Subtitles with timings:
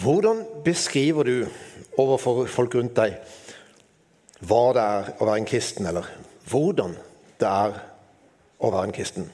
[0.00, 1.46] Hvordan beskriver du
[1.98, 3.18] overfor folk rundt deg
[4.48, 6.06] hva det er å være en kristen, eller
[6.48, 6.94] hvordan
[7.40, 7.74] det er
[8.64, 9.26] å være en kristen?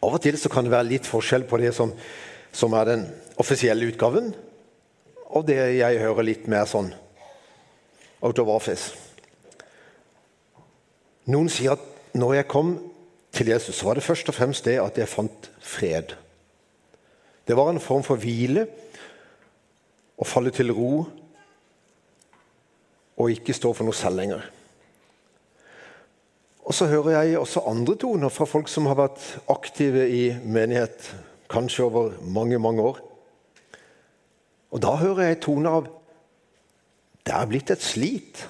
[0.00, 1.92] Av og til kan det være litt forskjell på det som,
[2.52, 3.04] som er den
[3.40, 4.32] offisielle utgaven,
[5.34, 6.88] og det jeg hører litt mer sånn
[8.24, 8.94] out of office.
[11.28, 12.76] Noen sier at når jeg kom
[13.34, 16.16] til Jesus, så var det først og fremst det at jeg fant fred.
[17.44, 18.64] Det var en form for hvile
[20.18, 21.04] å falle til ro
[23.14, 24.44] og ikke stå for noe selv lenger.
[26.64, 29.20] Og så hører jeg også andre toner fra folk som har vært
[29.52, 31.10] aktive i menighet
[31.52, 33.02] kanskje over mange, mange år.
[34.74, 35.92] Og da hører jeg toner av
[37.24, 38.42] det er blitt et slit.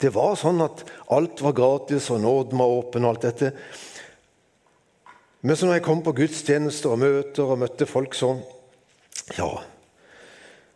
[0.00, 0.80] Det var sånn at
[1.12, 3.04] alt var gratis, og nåden var åpen.
[3.04, 3.52] og alt dette.
[5.44, 8.32] Men så når jeg kom på gudstjenester og møter og møtte folk, så
[9.32, 9.50] ja,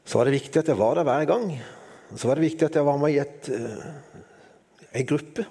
[0.08, 1.50] så var det viktig at jeg var der hver gang.
[2.16, 3.82] Så var det viktig at jeg var med i et, en
[4.92, 5.44] eh, gruppe.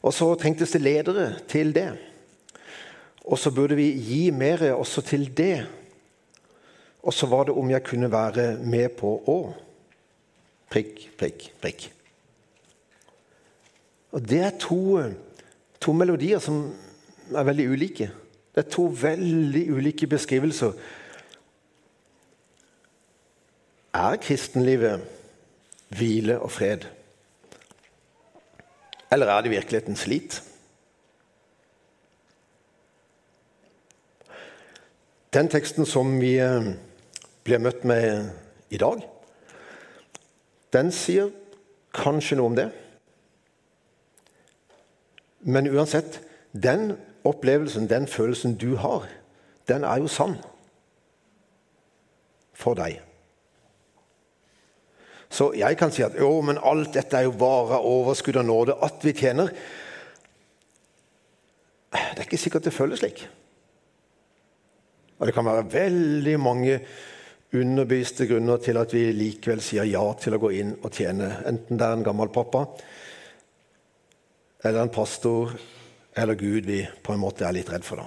[0.00, 1.90] Og så trengtes det ledere til det.
[3.28, 5.66] Og så burde vi gi mer også til det.
[7.04, 9.40] Og så var det om jeg kunne være med på å
[10.68, 11.86] Prikk, prikk, prikk.
[14.12, 15.00] Og Det er to,
[15.80, 16.58] to melodier som
[17.32, 18.10] er veldig ulike.
[18.52, 20.76] Det er to veldig ulike beskrivelser
[23.98, 25.02] er kristenlivet
[25.88, 26.86] hvile og fred?
[29.12, 30.42] Eller er det i virkeligheten slit?
[35.32, 36.72] Den teksten som vi eh,
[37.44, 38.30] blir møtt med
[38.70, 39.02] i dag,
[40.72, 41.32] den sier
[41.96, 42.68] kanskje noe om det.
[45.40, 46.20] Men uansett,
[46.52, 46.94] den
[47.28, 49.08] opplevelsen, den følelsen du har,
[49.68, 50.36] den er jo sann
[52.56, 53.07] for deg.
[55.28, 58.78] Så jeg kan si at jo, men alt dette er jo bare overskudd av nåde
[58.84, 59.52] at vi tjener.
[61.92, 63.26] Det er ikke sikkert det føles slik.
[65.18, 66.78] Og det kan være veldig mange
[67.58, 71.30] underbeviste grunner til at vi likevel sier ja til å gå inn og tjene.
[71.48, 72.66] Enten det er en gammel pappa,
[74.64, 75.54] eller en pastor,
[76.18, 78.02] eller Gud vi på en måte er litt redd for.
[78.02, 78.06] Da.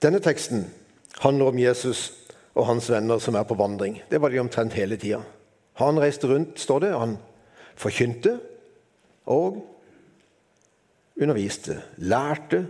[0.00, 0.64] Denne teksten
[1.20, 2.19] handler om Jesus
[2.60, 3.98] og hans venner som er på vandring.
[4.10, 5.22] Det var de omtrent hele tida.
[5.80, 6.92] Han reiste rundt, står det.
[6.98, 7.16] Han
[7.80, 8.36] forkynte
[9.30, 9.62] og
[11.20, 11.80] underviste.
[11.96, 12.66] Lærte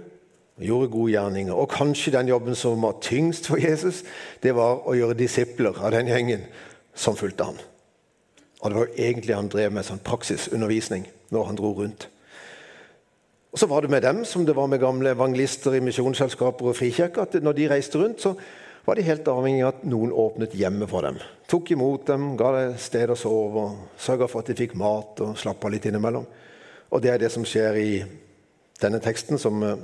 [0.61, 1.55] gjorde gode gjerninger.
[1.55, 4.05] Og kanskje den jobben som var tyngst for Jesus,
[4.43, 6.47] det var å gjøre disipler av den gjengen
[6.95, 7.61] som fulgte ham.
[8.61, 12.09] Og Det var jo egentlig han drev med sånn praksisundervisning når han dro rundt.
[13.53, 16.77] Og Så var det med dem som det var med gamle evangelister i misjonsselskaper og
[16.77, 18.37] frikirker, at når de reiste rundt, så
[18.85, 21.19] var de helt avhengig av at noen åpnet hjemmet for dem.
[21.51, 23.67] Tok imot dem, ga dem sted å sove,
[24.01, 26.27] sørga for at de fikk mat og slappa litt innimellom.
[26.91, 27.91] Og det er det som skjer i
[28.81, 29.83] denne teksten som eh,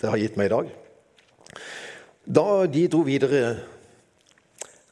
[0.00, 0.70] det har gitt meg i dag.
[2.28, 3.42] Da de dro videre,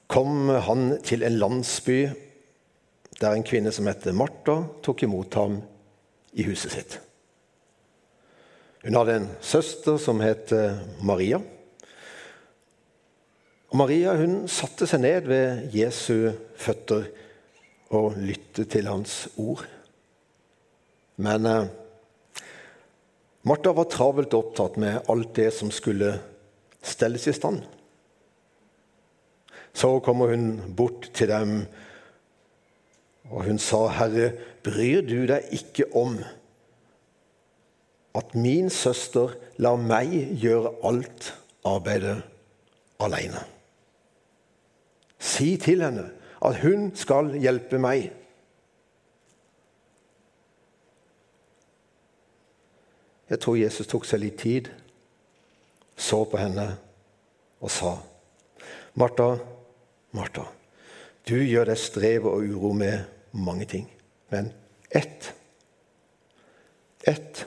[0.06, 1.98] kom han til en landsby
[3.18, 5.58] der en kvinne som het Martha, tok imot ham
[6.36, 6.98] i huset sitt.
[8.84, 10.52] Hun hadde en søster som het
[11.02, 11.40] Maria.
[13.70, 17.08] Og Maria hun satte seg ned ved Jesu føtter
[17.96, 19.64] og lyttet til hans ord.
[21.22, 21.66] Men eh,
[23.46, 26.12] Martha var travelt opptatt med alt det som skulle
[26.82, 27.64] stelles i stand.
[29.76, 31.58] Så kommer hun bort til dem,
[33.30, 36.16] og hun sa, 'Herre, bryr du deg ikke om
[38.14, 41.34] at min søster lar meg gjøre alt
[41.64, 42.22] arbeidet
[42.98, 43.55] alene?'
[45.18, 46.10] Si til henne
[46.44, 48.10] at hun skal hjelpe meg.
[53.26, 54.68] Jeg tror Jesus tok seg litt tid,
[55.96, 56.66] så på henne
[57.60, 57.96] og sa,
[58.94, 59.38] 'Martha,
[60.12, 60.44] Martha,
[61.28, 63.88] du gjør deg strev og uro med mange ting,
[64.30, 64.52] men
[64.90, 65.32] ett,
[67.02, 67.46] ett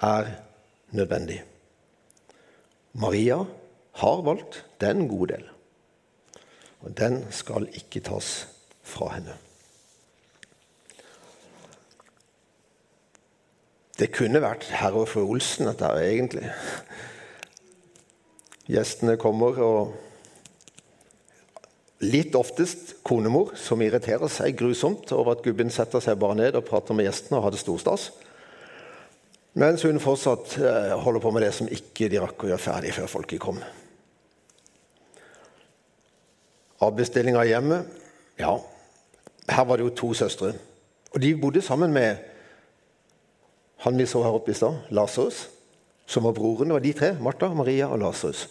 [0.00, 0.30] er
[0.92, 1.42] nødvendig.'
[2.94, 3.44] Maria
[3.92, 5.53] har valgt den gode del.
[6.84, 8.46] Og den skal ikke tas
[8.84, 9.34] fra henne.
[13.94, 16.48] Det kunne vært herr og fru Olsen, dette her, egentlig.
[18.66, 19.94] Gjestene kommer, og
[22.04, 26.66] litt oftest konemor, som irriterer seg grusomt over at gubben setter seg bare ned og
[26.66, 28.10] prater med gjestene og har det storstas.
[29.62, 32.92] Mens hun fortsatt eh, holder på med det som ikke de rakk å gjøre ferdig
[32.96, 33.62] før folket kom.
[36.82, 37.86] Arbeidsdeling av hjemmet
[38.38, 38.56] Ja,
[39.48, 40.54] her var det jo to søstre.
[41.14, 42.16] Og de bodde sammen med
[43.84, 45.48] han vi så her oppe i stad, Lasarus,
[46.06, 46.70] som var broren.
[46.70, 47.10] Det var de tre.
[47.20, 48.48] Martha, Maria og Lasarus.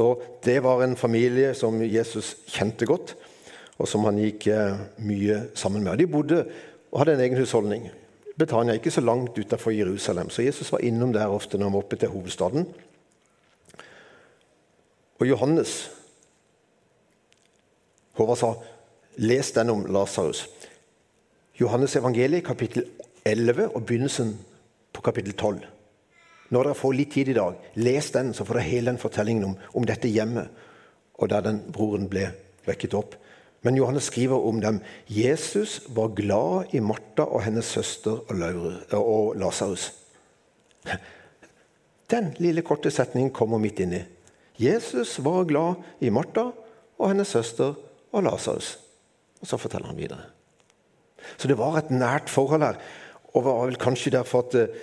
[0.00, 3.14] Og Det var en familie som Jesus kjente godt,
[3.78, 5.98] og som han gikk eh, mye sammen med.
[5.98, 6.40] De bodde
[6.90, 7.90] og hadde en egen husholdning.
[8.38, 11.84] Betania ikke så langt utenfor Jerusalem, så Jesus var innom der ofte når han var
[11.84, 12.66] oppe til hovedstaden.
[15.20, 15.90] Og Johannes
[18.14, 18.54] Håvard sa
[19.16, 20.44] les den om Lasarus.
[21.58, 22.86] Johannes evangeliet, kapittel
[23.24, 24.34] 11 og begynnelsen
[24.94, 25.64] på kapittel 12.
[26.54, 29.48] Når dere får litt tid i dag, les den, så får dere hele den fortellingen
[29.48, 30.50] om, om dette hjemmet
[31.14, 32.28] og der den broren ble
[32.66, 33.14] vekket opp.
[33.64, 34.80] Men Johannes skriver om dem.
[35.08, 38.20] Jesus var glad i Martha og hennes søster
[38.98, 39.92] og Lasarus.
[42.12, 44.02] Den lille korte setningen kommer midt inni.
[44.60, 46.50] Jesus var glad i Martha
[46.98, 47.72] og hennes søster
[48.14, 48.76] og Lasarus.
[49.42, 50.30] Og så forteller han videre.
[51.36, 52.78] Så det var et nært forhold her.
[53.34, 54.76] Og var vel kanskje derfor at eh,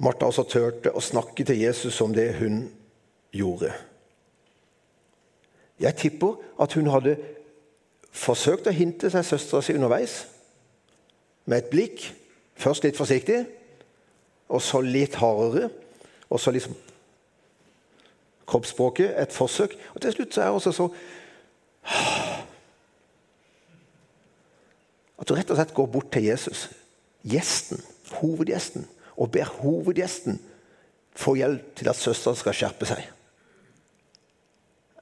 [0.00, 2.62] Martha også turte å snakke til Jesus om det hun
[3.36, 3.72] gjorde.
[5.80, 7.18] Jeg tipper at hun hadde
[8.12, 10.22] forsøkt å hinte seg søstera si underveis.
[11.44, 12.08] Med et blikk.
[12.60, 13.38] Først litt forsiktig,
[14.52, 15.70] og så litt hardere.
[16.28, 16.74] Og så liksom
[18.50, 19.76] kroppsspråket, et forsøk.
[19.94, 20.88] Og til slutt så er det også så
[25.20, 26.68] At du rett og slett går bort til Jesus,
[27.28, 27.82] gjesten,
[28.20, 28.86] hovedgjesten,
[29.20, 30.40] og ber hovedgjesten
[31.20, 33.02] få hjelp til at søsteren skal skjerpe seg.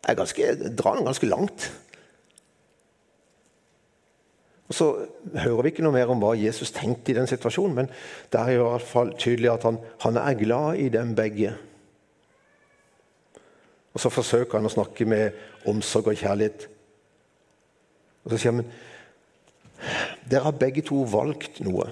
[0.08, 1.68] Jeg, ganske, drar den ganske langt.
[4.68, 4.88] Og Så
[5.34, 7.92] hører vi ikke noe mer om hva Jesus tenkte i den situasjonen, men
[8.32, 11.54] det er i hvert fall tydelig at han, han er glad i dem begge.
[13.94, 16.68] Og Så forsøker han å snakke med omsorg og kjærlighet.
[18.24, 18.72] Og så sier han men
[20.30, 21.88] dere har begge to valgt noe.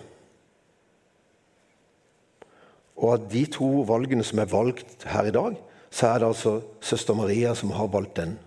[2.96, 5.56] Og av de to valgene som er valgt her i dag,
[5.90, 8.38] så er det altså søster Maria som har valgt den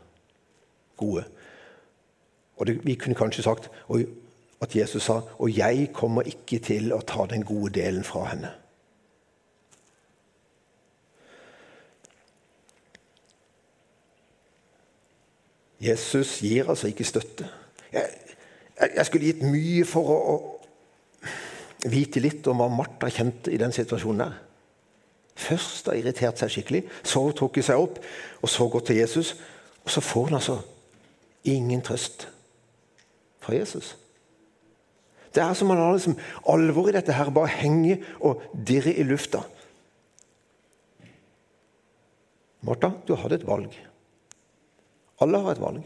[0.98, 1.26] gode.
[2.58, 3.70] Og det, Vi kunne kanskje sagt
[4.62, 8.52] at Jesus sa og jeg kommer ikke til å ta den gode delen fra henne.
[15.80, 17.48] Jesus gir altså ikke støtte.
[17.94, 18.10] Jeg,
[18.80, 23.74] jeg skulle gitt mye for å, å vite litt om hva Martha kjente i den
[23.76, 24.38] situasjonen der.
[25.40, 28.00] Først har irritert seg skikkelig, så trukket seg opp,
[28.44, 29.34] og så gått til Jesus.
[29.86, 30.58] Og så får hun altså
[31.48, 32.28] ingen trøst
[33.40, 33.94] fra Jesus.
[35.34, 36.18] Det er som om han liksom,
[36.50, 39.44] alvor i dette her bare henger og dirrer i lufta.
[42.66, 43.76] Martha, du hadde et valg.
[45.24, 45.86] Alle har et valg.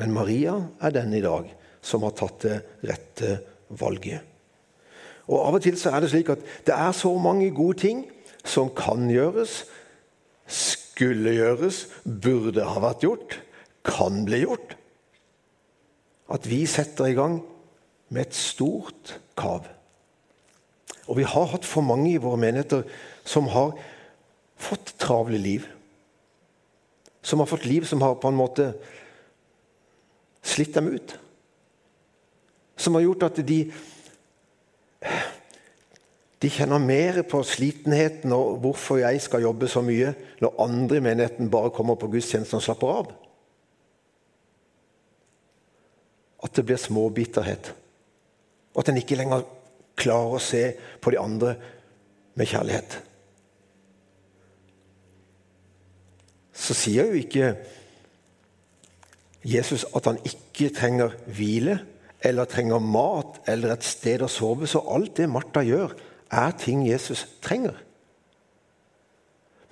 [0.00, 1.50] Men Maria er den i dag
[1.82, 3.36] som har tatt det rette
[3.78, 4.22] valget.
[5.30, 8.04] Og Av og til så er det slik at det er så mange gode ting
[8.44, 9.62] som kan gjøres,
[10.46, 13.38] skulle gjøres, burde ha vært gjort,
[13.86, 14.74] kan bli gjort,
[16.32, 17.40] at vi setter i gang
[18.12, 19.66] med et stort kav.
[21.10, 22.84] Og vi har hatt for mange i våre menigheter
[23.26, 23.74] som har
[24.60, 25.66] fått travle liv.
[27.22, 28.70] Som har fått liv som har på en måte
[30.42, 31.16] slitt dem ut
[32.82, 33.62] som har gjort at de
[36.42, 40.10] de kjenner mer på slitenheten og hvorfor jeg skal jobbe så mye,
[40.42, 43.12] når andre i menigheten bare kommer på gudstjenesten og slapper av.
[46.42, 47.70] At det blir småbitterhet.
[48.74, 49.46] Og at en ikke lenger
[50.02, 50.64] klarer å se
[50.98, 51.54] på de andre
[52.34, 52.98] med kjærlighet.
[56.50, 57.54] Så sier jo ikke
[59.46, 61.78] Jesus at han ikke trenger hvile
[62.24, 64.68] eller trenger mat eller et sted å sove.
[64.70, 65.94] Så alt det Martha gjør,
[66.32, 67.76] er ting Jesus trenger.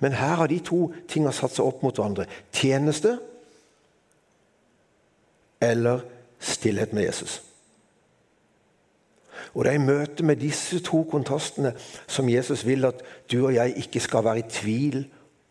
[0.01, 2.27] Men her har de to tingene satt seg opp mot hverandre.
[2.53, 3.15] Tjeneste
[5.61, 6.01] eller
[6.41, 7.41] stillhet med Jesus.
[9.53, 11.73] Og Det er i møte med disse to kontrastene
[12.07, 15.03] som Jesus vil at du og jeg ikke skal være i tvil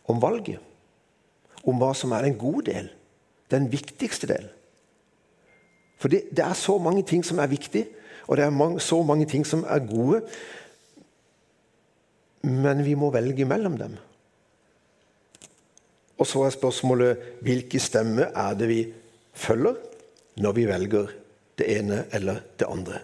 [0.09, 0.59] om valget.
[1.67, 2.89] Om hva som er den gode del,
[3.51, 4.49] den viktigste del.
[6.01, 7.87] For det, det, er så mange ting som er viktige,
[8.27, 10.23] og det er mange, så mange ting som er gode.
[12.43, 13.97] Men vi må velge mellom dem.
[16.19, 18.93] Og så er spørsmålet hvilke stemmer er det vi
[19.33, 19.75] følger
[20.41, 21.07] når vi velger
[21.59, 22.99] det ene eller det andre.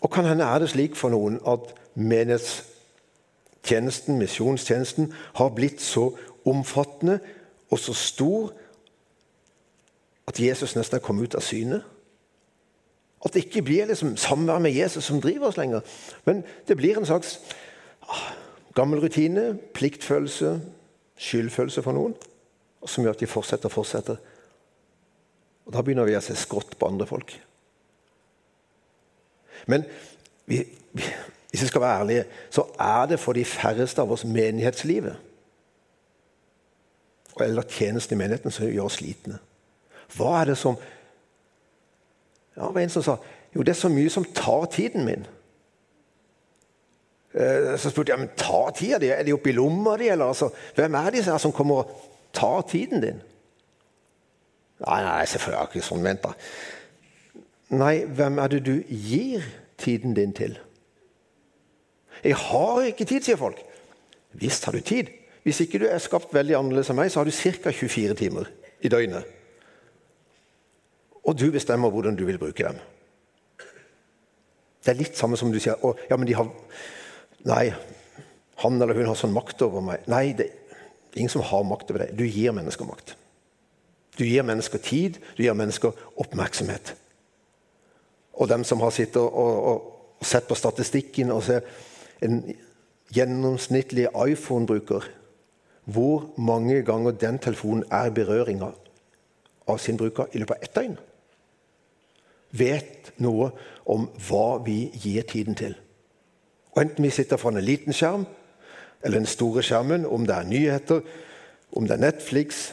[0.00, 6.10] Og kan hende er det slik for noen at menighetstjenesten, misjonstjenesten, har blitt så
[6.46, 7.18] omfattende
[7.70, 8.52] og så stor
[10.26, 11.82] at Jesus nesten er kommet ut av syne.
[13.24, 15.80] At det ikke blir liksom samvær med Jesus som driver oss lenger.
[16.24, 17.38] Men det blir en slags
[18.02, 18.32] ah,
[18.74, 20.60] gammel rutine, pliktfølelse,
[21.16, 22.16] skyldfølelse for noen,
[22.86, 24.18] som gjør at de fortsetter og fortsetter.
[25.66, 27.32] Og Da begynner vi å se skrått på andre folk.
[29.66, 29.86] Men
[30.46, 30.60] vi,
[30.92, 31.08] vi,
[31.50, 35.22] hvis vi skal være ærlige, så er det for de færreste av oss menighetslivet
[37.44, 39.38] eller tjenesten i menigheten som gjør oss slitne.
[40.14, 40.76] Hva er det som
[42.56, 43.16] Ja, det var en som sa
[43.56, 45.22] jo, det er så mye som tar tiden min.
[47.32, 49.08] Eh, så spurte jeg men tar tida di.
[49.12, 50.10] Er de oppi lomma di?
[50.12, 51.94] Eller altså, hvem er de som kommer og
[52.36, 53.22] tar tiden din?
[54.84, 56.26] Nei, nei, selvfølgelig er det ikke sånn ment.
[56.26, 56.34] da.
[57.80, 59.44] Nei, hvem er det du gir
[59.80, 60.58] tiden din til?
[62.24, 63.62] Jeg har ikke tid, sier folk.
[64.36, 65.08] Visst har du tid.
[65.46, 67.72] Hvis ikke du er skapt veldig annerledes enn meg, så har du ca.
[67.72, 68.52] 24 timer
[68.84, 69.35] i døgnet.
[71.26, 72.78] Og du bestemmer hvordan du vil bruke dem.
[74.86, 76.50] Det er litt samme som du sier å, ja, men de har,
[77.46, 77.70] Nei,
[78.62, 80.06] han eller hun har sånn makt over meg.
[80.10, 82.14] Nei, det er ingen som har makt over deg.
[82.18, 83.12] Du gir mennesker makt.
[84.16, 86.94] Du gir mennesker tid, du gir mennesker oppmerksomhet.
[88.36, 89.68] Og dem som har sittet og, og,
[90.22, 91.66] og sett på statistikken og ser
[92.24, 92.40] en
[93.14, 95.04] gjennomsnittlig iPhone-bruker
[95.86, 98.72] Hvor mange ganger den telefonen er berøringa
[99.70, 100.96] av sin bruker i løpet av ett døgn?
[102.58, 103.50] Vet noe
[103.86, 105.76] om hva vi gir tiden til.
[106.74, 108.26] Og Enten vi sitter foran en liten skjerm
[109.04, 111.00] eller den store skjermen, om det er nyheter,
[111.76, 112.72] om det er Netflix,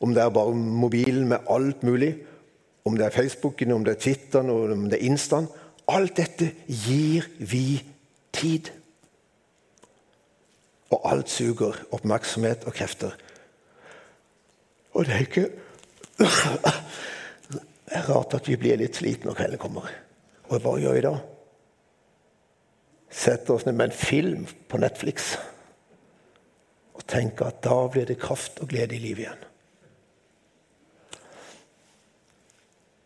[0.00, 2.14] om det er bare mobilen med alt mulig,
[2.84, 5.48] om det er Facebooken, om det er Twitteren, om det er Instaen
[5.90, 7.80] Alt dette gir vi
[8.32, 8.68] tid.
[10.90, 13.16] Og alt suger oppmerksomhet og krefter.
[14.94, 15.48] Og det er ikke
[17.90, 19.90] Det er rart at vi blir litt slitne når kvelden kommer.
[20.50, 21.14] Og hva gjør vi da?
[23.10, 25.32] Setter oss ned med en film på Netflix
[26.94, 29.46] og tenker at da blir det kraft og glede i livet igjen.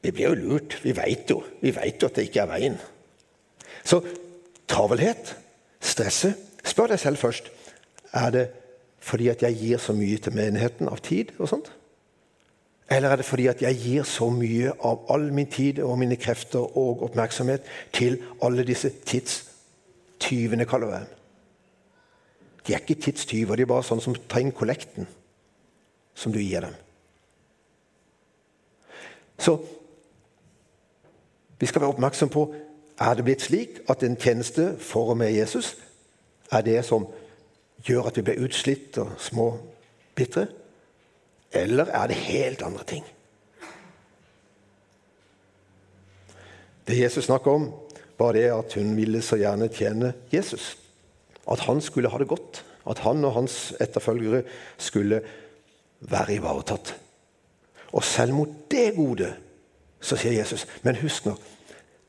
[0.05, 0.77] Vi blir jo lurt.
[0.85, 1.39] Vi veit jo.
[1.63, 2.75] Vi vet jo at det ikke er veien.
[3.85, 4.03] Så
[4.69, 5.33] travelhet,
[5.81, 7.51] stresset Spør deg selv først
[8.17, 8.45] er det
[9.05, 11.67] fordi at jeg gir så mye til menigheten av tid og sånt.
[12.91, 16.17] Eller er det fordi at jeg gir så mye av all min tid og mine
[16.21, 21.21] krefter og oppmerksomhet til alle disse tidstyvene, kaller jeg dem?
[22.67, 25.09] De er ikke tidstyver, de er bare sånne som inn kollekten
[26.15, 26.77] som du gir dem.
[29.39, 29.59] Så
[31.59, 32.47] vi skal være oppmerksom på
[33.01, 35.75] er det blitt slik at en tjeneste for og med Jesus
[36.53, 37.09] er det som
[37.85, 39.49] gjør at vi blir utslitt og små
[40.15, 40.47] bitre?
[41.55, 43.05] Eller er det helt andre ting?
[46.85, 47.71] Det Jesus snakker om,
[48.19, 50.75] var det at hun ville så gjerne tjene Jesus.
[51.51, 52.65] At han skulle ha det godt.
[52.87, 54.43] At han og hans etterfølgere
[54.79, 55.23] skulle
[56.01, 56.95] være ivaretatt.
[57.93, 59.31] Og selv mot det gode
[60.05, 61.33] så sier Jesus Men husk nå,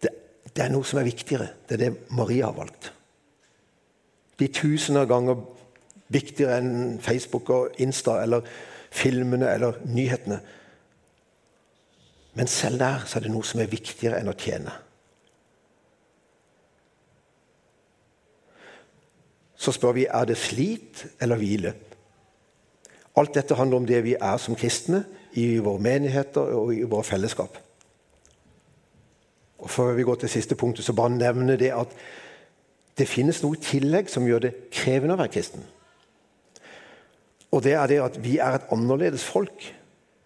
[0.03, 0.09] det,
[0.51, 1.47] det er noe som er viktigere.
[1.69, 2.91] Det er det Maria har valgt.
[4.39, 5.39] De tusener ganger
[6.11, 8.43] viktigere enn Facebook og Insta eller
[8.95, 10.39] filmene eller nyhetene.
[12.35, 14.73] Men selv der så er det noe som er viktigere enn å tjene.
[19.55, 21.73] Så spør vi er det slit eller hvile.
[23.15, 25.05] Alt dette handler om det vi er som kristne
[25.39, 27.55] i våre menigheter og i våre fellesskap.
[29.63, 31.95] Og Før vi går til siste punktet, så bare nevne det at
[32.97, 35.63] det finnes noe i tillegg som gjør det krevende å være kristen.
[37.55, 39.69] Og det er det at vi er et annerledes folk.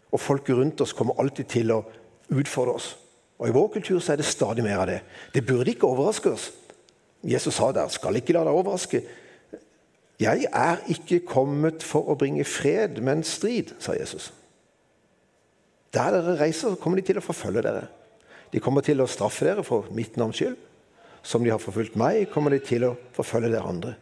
[0.10, 1.84] Og folket rundt oss kommer alltid til å
[2.34, 2.96] utfordre oss.
[3.40, 5.00] Og I vår kultur så er det stadig mer av det.
[5.34, 6.50] Det burde ikke overraske oss.
[7.24, 9.04] Jesus sa der 'skal ikke la deg overraske'.
[10.20, 14.34] Jeg er ikke kommet for å bringe fred, men strid, sa Jesus.
[15.94, 17.88] Der dere reiser, kommer de til å forfølge dere.
[18.54, 20.58] De kommer til å straffe dere for mitt navns skyld.
[21.24, 23.96] Som de har forfulgt meg, kommer de til å forfølge dere andre.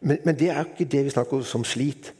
[0.00, 2.12] Men, men det er ikke det vi snakker om som slit.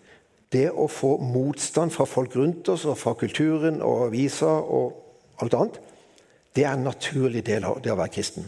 [0.53, 4.99] Det å få motstand fra folk rundt oss, og fra kulturen og aviser og
[5.43, 5.79] alt annet,
[6.53, 8.45] det er en naturlig del av det å være kristen.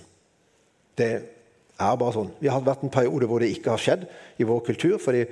[0.95, 2.31] Det er bare sånn.
[2.39, 4.05] Vi har vært en periode hvor det ikke har skjedd
[4.39, 5.25] i vår kultur, fordi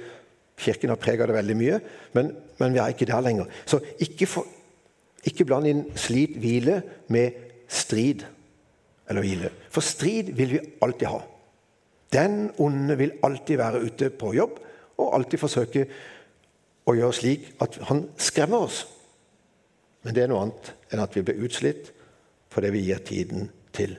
[0.62, 1.78] Kirken har prega det veldig mye,
[2.16, 2.28] men,
[2.60, 3.48] men, vi er ikke der lenger.
[3.66, 4.46] Så ikke, for,
[5.26, 6.80] ikke bland inn slit, hvile
[7.12, 7.38] med
[7.72, 8.24] strid
[9.10, 9.50] eller hvile.
[9.72, 11.22] For strid vil vi alltid ha.
[12.12, 14.60] Den onde vil alltid være ute på jobb
[15.00, 15.86] og alltid forsøke
[16.88, 18.84] å gjøre slik at han skremmer oss.
[20.02, 21.92] Men det er noe annet enn at vi blir utslitt
[22.52, 23.94] fordi vi gir tiden til.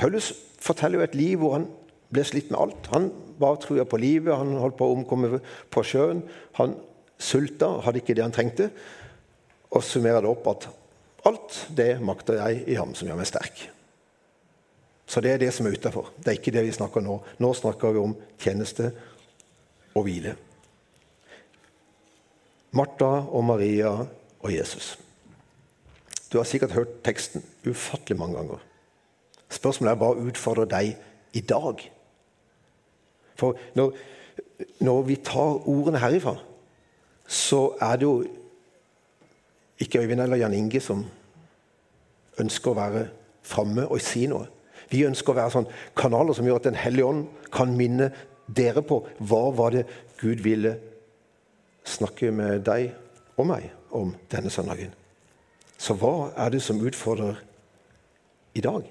[0.00, 1.66] Paulus forteller jo et liv hvor han
[2.10, 2.90] ble slitt med alt.
[2.92, 3.08] Han
[3.40, 5.40] var trua på livet, han holdt på å omkomme
[5.72, 6.24] på sjøen.
[6.58, 6.74] Han
[7.20, 8.70] sulta, hadde ikke det han trengte.
[9.70, 10.68] Og summerer det opp at
[11.28, 13.64] alt det makter jeg i ham som gjør meg sterk.
[15.10, 16.12] Så det er det som er utafor.
[16.18, 17.16] Det er ikke det vi snakker nå.
[17.42, 18.92] Nå snakker vi om tjeneste
[19.94, 20.36] og hvile.
[22.72, 23.92] Martha og Maria
[24.40, 24.98] og Jesus.
[26.32, 28.60] Du har sikkert hørt teksten ufattelig mange ganger.
[29.50, 30.92] Spørsmålet er hva utfordrer deg
[31.34, 31.82] i dag?
[33.34, 33.96] For når,
[34.80, 36.36] når vi tar ordene herifra,
[37.26, 38.14] så er det jo
[39.80, 41.04] ikke Øyvind eller Jan Inge som
[42.40, 43.04] ønsker å være
[43.42, 44.46] framme og si noe.
[44.90, 48.10] Vi ønsker å være sånn kanaler som gjør at Den hellige ånd kan minne
[48.46, 49.84] dere på hva var det
[50.20, 50.76] Gud ville
[51.90, 52.92] snakke med deg
[53.36, 54.92] og meg om denne søndagen.
[55.80, 57.40] Så hva er det som utfordrer
[58.54, 58.84] i dag?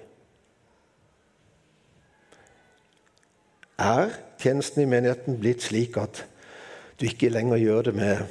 [3.80, 4.10] Er
[4.42, 6.26] tjenesten i menigheten blitt slik at
[7.00, 8.24] du ikke lenger gjør det med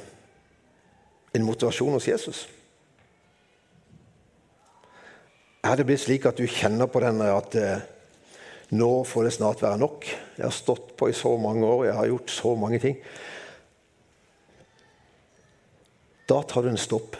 [1.33, 2.43] en motivasjon hos Jesus?
[5.63, 7.81] Er det blitt slik at du kjenner på denne at eh,
[8.77, 10.05] nå får det snart være nok?
[10.37, 12.99] Jeg har stått på i så mange år, jeg har gjort så mange ting.
[16.29, 17.15] Da tar du en stopp.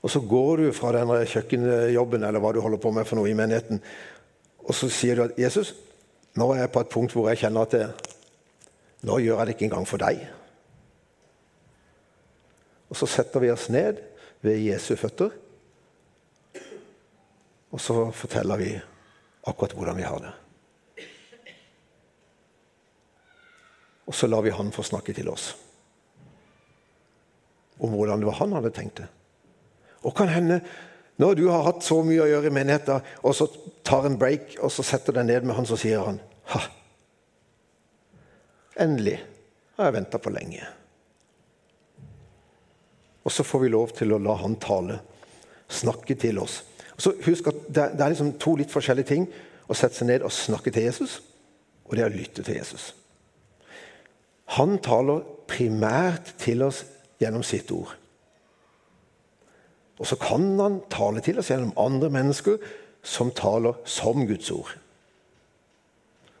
[0.00, 3.30] Og så går du fra denne kjøkkenjobben eller hva du holder på med for noe
[3.30, 3.82] i menigheten,
[4.68, 5.74] og så sier du at 'Jesus,
[6.38, 7.86] nå er jeg på et punkt hvor jeg kjenner at det,
[9.02, 10.26] nå gjør jeg det ikke engang for deg'.
[12.90, 13.98] Og så setter vi oss ned
[14.40, 15.30] ved Jesu føtter,
[17.72, 18.80] og så forteller vi
[19.46, 20.34] akkurat hvordan vi har det.
[24.06, 25.56] Og så lar vi han få snakke til oss
[27.78, 29.08] om hvordan det var han hadde tenkt det.
[30.06, 30.60] Og kan hende
[31.18, 33.48] når du har hatt så mye å gjøre i menigheten, og så
[33.86, 36.20] tar en break og så setter deg ned med han, så sier han
[36.52, 36.60] ha,
[38.78, 39.16] endelig
[39.78, 40.62] har jeg venta for lenge.
[43.26, 45.00] Og så får vi lov til å la han tale,
[45.68, 46.62] snakke til oss.
[46.94, 49.26] Og Så Husk at det er liksom to litt forskjellige ting
[49.68, 51.18] å sette seg ned og snakke til Jesus,
[51.84, 52.92] og det er å lytte til Jesus.
[54.56, 56.84] Han taler primært til oss
[57.18, 57.94] gjennom sitt ord.
[59.98, 62.60] Og så kan han tale til oss gjennom andre mennesker
[63.02, 64.70] som taler som Guds ord.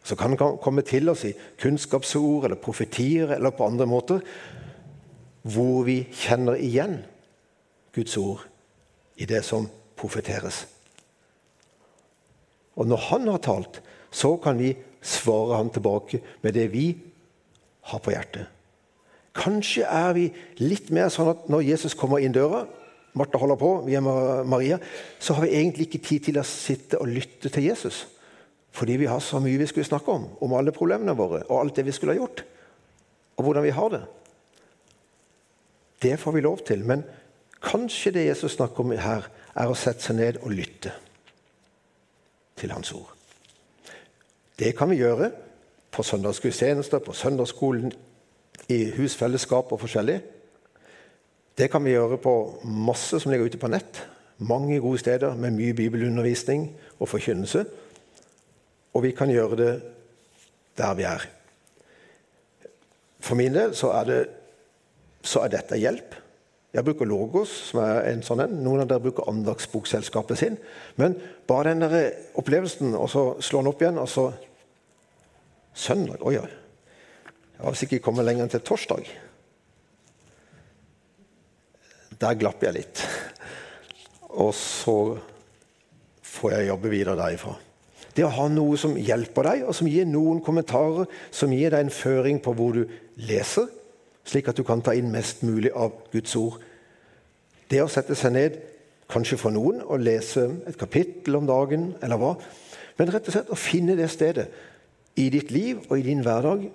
[0.02, 4.22] Så kan han komme til oss i kunnskapsord eller profetier eller på andre måter
[5.48, 7.00] hvor vi kjenner igjen
[7.94, 8.44] Guds ord
[9.18, 10.66] i det som profeteres.
[12.78, 16.86] Og når han har talt, så kan vi svare han tilbake med det vi
[17.90, 18.46] har på hjertet.
[19.38, 20.26] Kanskje er vi
[20.60, 22.64] litt mer sånn at når Jesus kommer inn døra,
[23.18, 24.04] Martha holder på, vi er
[24.46, 24.78] Maria,
[25.18, 28.04] så har vi egentlig ikke tid til å sitte og lytte til Jesus.
[28.74, 30.28] Fordi vi har så mye vi skulle snakke om.
[30.44, 32.44] Om alle problemene våre og alt det vi skulle ha gjort.
[33.38, 34.02] Og hvordan vi har det.
[36.02, 36.84] Det får vi lov til.
[36.86, 37.02] Men
[37.64, 40.92] kanskje det Jesus snakker om her, er å sette seg ned og lytte
[42.58, 43.10] til Hans ord.
[44.58, 45.32] Det kan vi gjøre
[45.94, 47.90] på søndagsgudstjenester, på søndagsskolen,
[48.68, 50.18] i husfellesskap og forskjellig.
[51.58, 54.02] Det kan vi gjøre på masse som ligger ute på nett.
[54.38, 56.68] Mange gode steder med mye bibelundervisning
[56.98, 57.64] og forkynnelse.
[58.94, 59.72] Og vi kan gjøre det
[60.78, 61.26] der vi er.
[63.20, 64.20] For min del så er, det,
[65.26, 66.14] så er dette hjelp.
[66.74, 68.58] Jeg bruker Logos, som er en sånn en.
[68.62, 70.58] Noen av dere bruker Andagsbokselskapet sin.
[71.00, 71.16] Men
[71.48, 74.28] bare den der opplevelsen, og så slår den opp igjen, og så
[75.78, 76.48] Søndag Oi, oi.
[77.58, 79.08] Jeg har sikkert kommet lenger enn til torsdag.
[82.18, 83.02] Der glapp jeg litt.
[84.38, 84.94] Og så
[86.22, 87.56] får jeg jobbe videre derifra.
[88.14, 91.84] Det å ha noe som hjelper deg, og som gir noen kommentarer, som gir deg
[91.84, 92.84] en føring på hvor du
[93.26, 93.66] leser,
[94.26, 96.58] slik at du kan ta inn mest mulig av Guds ord.
[97.70, 98.58] Det å sette seg ned,
[99.10, 102.34] kanskje for noen, og lese et kapittel om dagen, eller hva,
[102.98, 104.46] men rett og slett å finne det stedet
[105.18, 106.68] i ditt liv og i din hverdag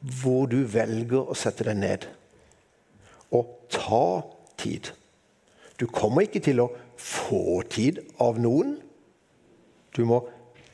[0.00, 2.06] hvor du velger å sette deg ned
[3.34, 4.22] og ta
[4.60, 4.90] tid.
[5.78, 8.76] Du kommer ikke til å få tid av noen.
[9.94, 10.22] Du må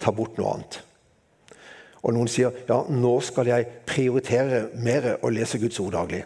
[0.00, 0.80] ta bort noe annet.
[2.04, 6.22] Og noen sier ja, nå skal jeg prioritere mer å lese Guds ord daglig.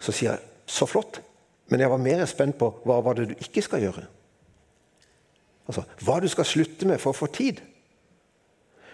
[0.00, 1.20] Så sier jeg så flott,
[1.68, 4.06] men jeg var mer spent på hva var det du ikke skal gjøre.
[5.68, 7.60] Altså, hva du skal slutte med for å få tid.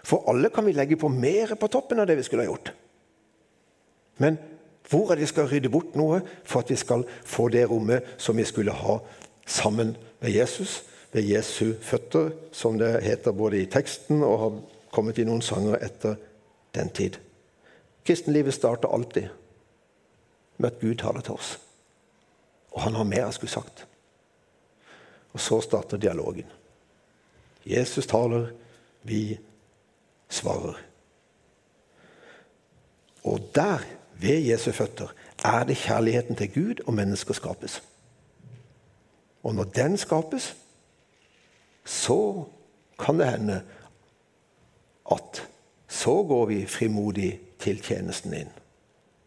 [0.06, 2.70] For alle kan vi legge på mer på toppen av det vi skulle ha gjort.
[4.22, 4.38] Men
[4.86, 8.06] hvor er det vi skal rydde bort noe for at vi skal få det rommet
[8.22, 9.00] som vi skulle ha
[9.46, 10.84] sammen med Jesus?
[11.12, 14.56] Ved Jesu føtter, som det heter både i teksten og har
[14.94, 16.18] kommet i noen sanger etter
[16.76, 17.18] den tid.
[18.06, 19.28] Kristenlivet starter alltid
[20.56, 21.56] med at Gud taler til oss.
[22.76, 23.86] Og han har mer jeg skulle sagt.
[25.32, 26.46] Og så starter dialogen.
[27.66, 28.52] Jesus taler,
[29.02, 29.38] vi
[30.28, 30.74] svarer.
[33.24, 33.78] Og der,
[34.20, 35.08] ved Jesu føtter,
[35.44, 37.82] er det kjærligheten til Gud og mennesker skapes.
[39.42, 40.56] Og når den skapes,
[41.84, 42.44] så
[42.98, 43.62] kan det hende
[45.10, 45.48] at
[45.88, 48.48] så går vi frimodig til tjenesten din,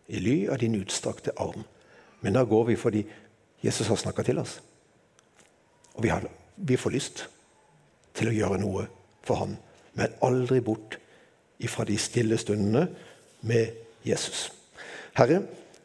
[0.08, 1.64] I ly av din utstrakte arm.
[2.22, 3.06] Men da går vi fordi
[3.64, 4.62] Jesus har snakka til oss.
[5.94, 7.30] Og vi, har, vi, får lyst
[8.14, 8.88] til å gjøre noe
[9.24, 9.56] for ham,
[10.00, 10.98] men aldri bort
[11.60, 12.88] ifra de stille stundene
[13.48, 13.76] med
[14.08, 14.48] Jesus.
[15.20, 15.42] Herre,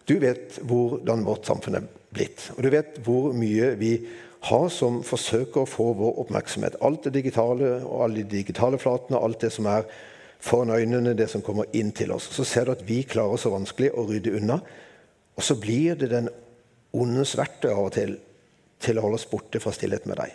[0.07, 3.97] du vet hvordan vårt samfunn er blitt, og du vet hvor mye vi
[4.45, 6.77] har som forsøker å få vår oppmerksomhet.
[6.85, 9.89] Alt det digitale og alle de digitale flatene, alt det som er
[10.45, 12.29] foran øynene, det som kommer inn til oss.
[12.37, 14.59] Så ser du at vi klarer så vanskelig å rydde unna.
[15.35, 16.29] Og så blir det den
[16.95, 18.19] ondes verktøy av og til
[18.85, 20.33] til å holde oss borte fra stillhet med deg.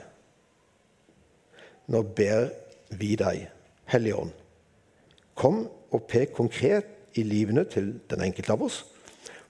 [1.94, 2.48] Nå ber
[2.98, 3.44] vi deg,
[3.90, 4.32] Hellige Ånd,
[5.40, 8.84] kom og pek konkret i livene til den enkelte av oss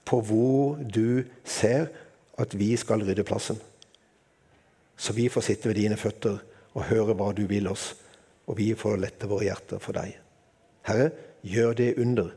[0.08, 1.90] på hvor du ser
[2.40, 3.58] at vi skal rydde plassen.
[4.96, 6.40] Så vi får sitte ved dine føtter
[6.74, 7.92] og høre hva du vil oss,
[8.48, 10.16] og vi får lette våre hjerter for deg.
[10.88, 12.32] Herre, gjør det under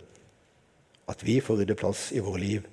[1.11, 2.67] at vi får rydde plass i våre liv,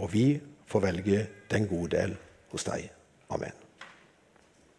[0.00, 2.16] og vi får velge den gode del
[2.52, 2.88] hos deg.
[3.30, 3.69] Amen.